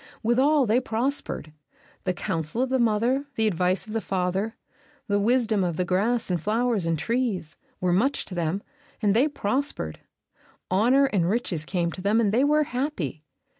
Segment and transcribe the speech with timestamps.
[0.23, 1.53] Withal, they prospered;
[2.05, 4.55] the counsel of the mother, the advice of the father,
[5.07, 8.63] the wisdom of the grass and flowers and trees, were much to them,
[8.99, 9.99] and they prospered.
[10.71, 13.23] Honor and riches came to them, and they were happy.